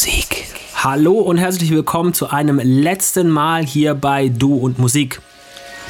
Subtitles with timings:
[0.00, 0.46] Musik.
[0.76, 5.20] Hallo und herzlich willkommen zu einem letzten Mal hier bei Du und Musik.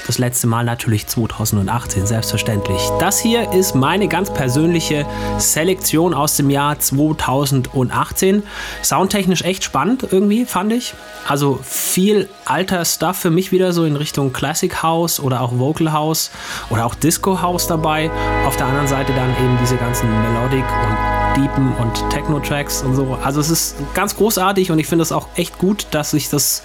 [0.09, 2.81] Das letzte Mal natürlich 2018, selbstverständlich.
[2.99, 5.07] Das hier ist meine ganz persönliche
[5.39, 8.43] Selektion aus dem Jahr 2018.
[8.83, 10.95] Soundtechnisch echt spannend irgendwie, fand ich.
[11.29, 15.93] Also viel alter Stuff für mich wieder so in Richtung Classic House oder auch Vocal
[15.93, 16.33] House
[16.69, 18.11] oder auch Disco House dabei.
[18.45, 23.19] Auf der anderen Seite dann eben diese ganzen Melodic und Deepen und Techno-Tracks und so.
[23.23, 26.63] Also es ist ganz großartig und ich finde es auch echt gut, dass sich das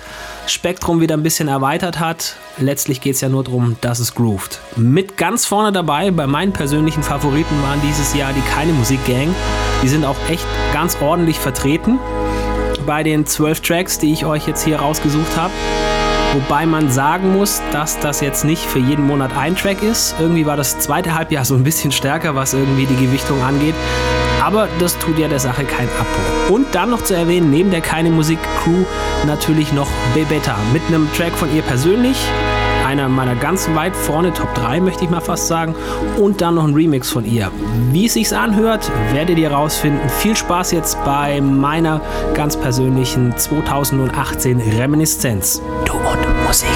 [0.48, 2.36] Spektrum wieder ein bisschen erweitert hat.
[2.58, 4.60] Letztlich geht es ja nur darum, dass es groovt.
[4.76, 9.34] Mit ganz vorne dabei, bei meinen persönlichen Favoriten waren dieses Jahr die Keine Musik Gang.
[9.84, 12.00] Die sind auch echt ganz ordentlich vertreten
[12.86, 15.54] bei den zwölf Tracks, die ich euch jetzt hier rausgesucht habe.
[16.34, 20.16] Wobei man sagen muss, dass das jetzt nicht für jeden Monat ein Track ist.
[20.20, 23.76] Irgendwie war das zweite Halbjahr so ein bisschen stärker, was irgendwie die Gewichtung angeht.
[24.46, 26.56] Aber das tut ja der Sache keinen Abbruch.
[26.56, 28.86] Und dann noch zu erwähnen, neben der Keine Musik Crew
[29.26, 32.16] natürlich noch Bebetta mit einem Track von ihr persönlich.
[32.86, 35.74] Einer meiner ganz weit vorne Top 3, möchte ich mal fast sagen.
[36.20, 37.50] Und dann noch ein Remix von ihr.
[37.92, 40.08] Wie es sich anhört, werdet ihr rausfinden.
[40.10, 42.00] Viel Spaß jetzt bei meiner
[42.36, 45.60] ganz persönlichen 2018 Reminiszenz.
[45.86, 46.70] Du und Musik.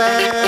[0.00, 0.39] away.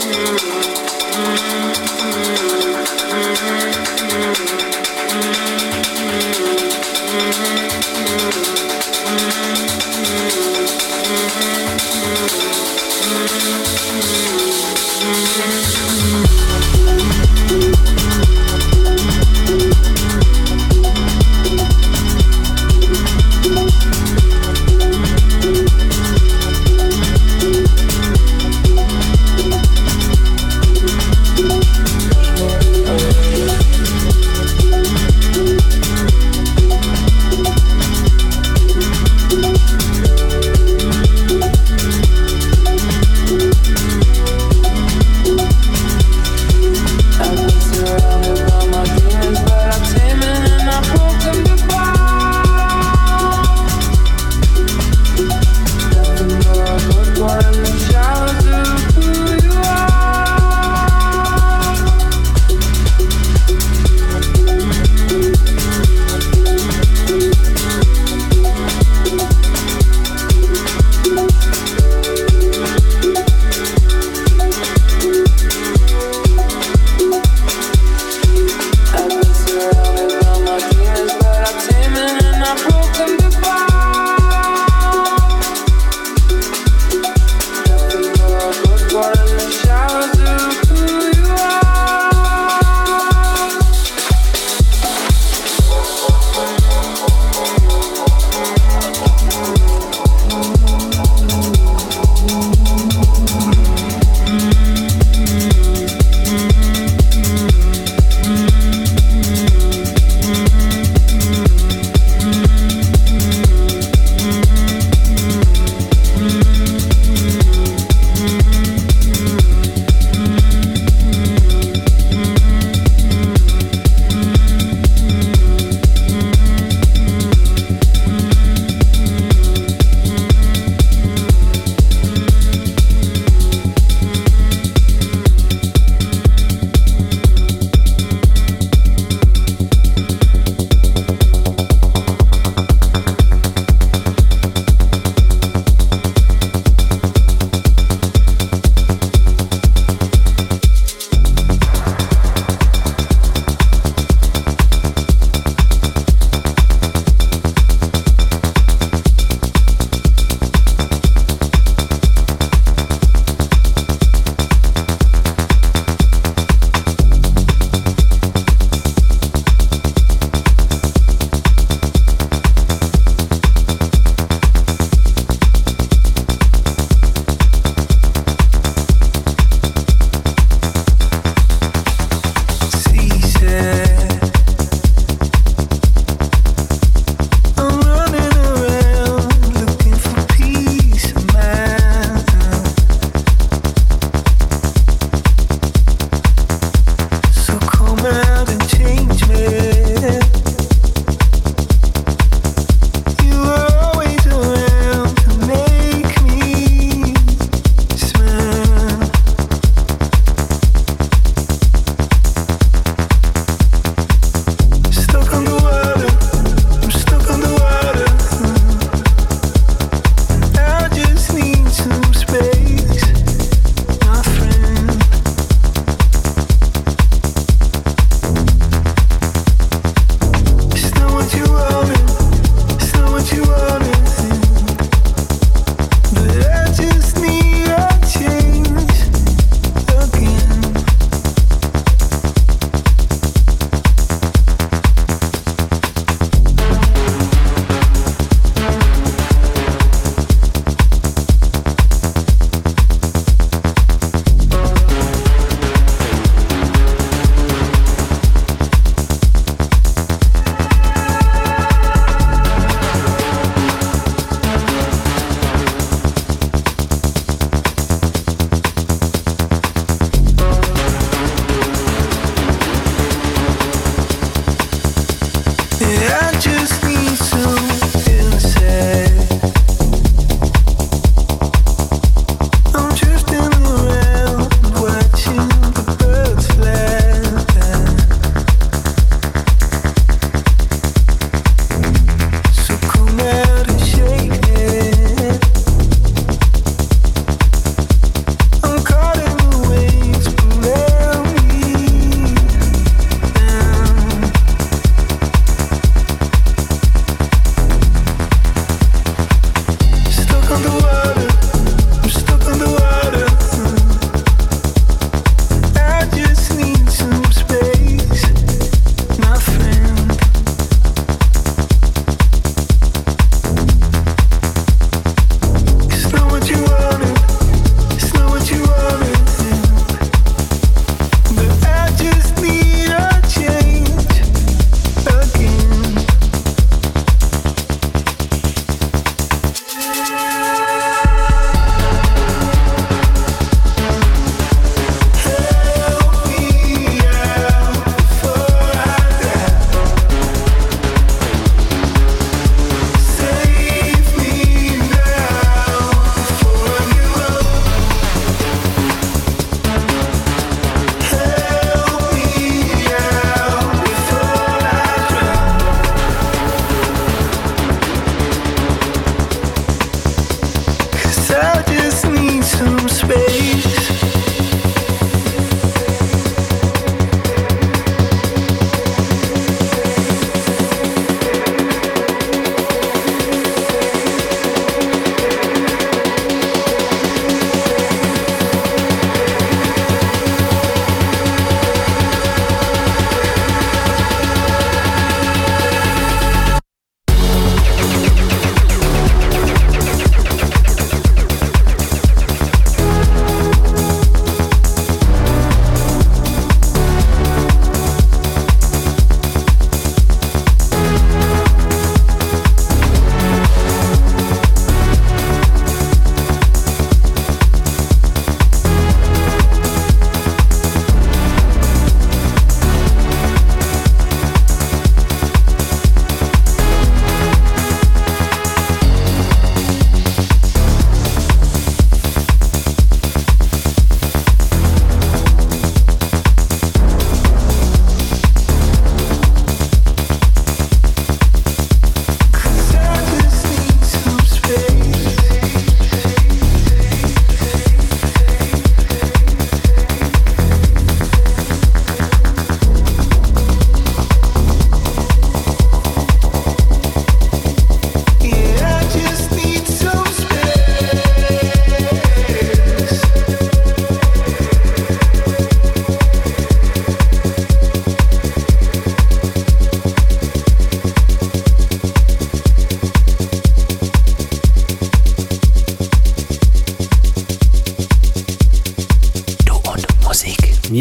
[0.00, 0.22] Thank
[4.62, 4.67] you.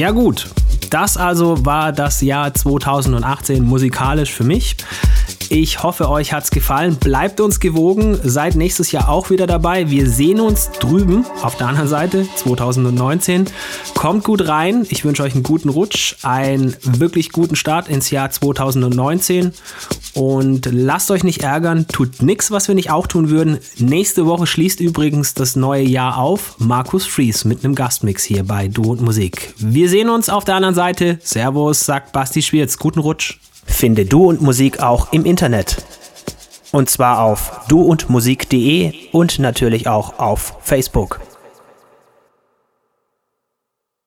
[0.08, 0.48] Ja gut,
[0.90, 4.78] das also war das Jahr 2018 musikalisch für mich.
[5.50, 6.96] Ich hoffe, euch hat's gefallen.
[6.96, 8.18] Bleibt uns gewogen.
[8.24, 9.90] Seid nächstes Jahr auch wieder dabei.
[9.90, 13.48] Wir sehen uns drüben auf der anderen Seite 2019.
[13.96, 14.86] Kommt gut rein.
[14.90, 19.54] Ich wünsche euch einen guten Rutsch, einen wirklich guten Start ins Jahr 2019
[20.18, 21.86] und lasst euch nicht ärgern.
[21.88, 23.60] Tut nichts, was wir nicht auch tun würden.
[23.78, 26.56] Nächste Woche schließt übrigens das neue Jahr auf.
[26.58, 29.54] Markus Fries mit einem Gastmix hier bei Du und Musik.
[29.58, 31.20] Wir sehen uns auf der anderen Seite.
[31.22, 32.78] Servus, sagt Basti Schwierz.
[32.78, 33.38] Guten Rutsch.
[33.66, 35.78] Finde Du und Musik auch im Internet.
[36.72, 41.20] Und zwar auf duundmusik.de und natürlich auch auf Facebook.